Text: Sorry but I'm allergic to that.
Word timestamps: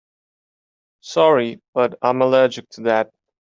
Sorry 1.01 1.61
but 1.75 1.95
I'm 2.01 2.23
allergic 2.23 2.67
to 2.69 2.81
that. 2.81 3.11